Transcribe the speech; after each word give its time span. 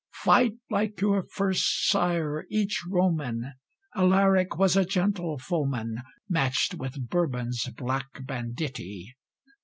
Fight 0.23 0.53
like 0.71 0.99
your 0.99 1.21
first 1.31 1.87
sire, 1.87 2.47
each 2.49 2.83
Roman! 2.89 3.53
Alaric 3.95 4.57
was 4.57 4.75
a 4.75 4.83
gentle 4.83 5.37
foeman, 5.37 5.99
Matched 6.27 6.73
with 6.73 7.07
Bourbon's 7.07 7.65
black 7.77 8.25
banditti. 8.25 9.15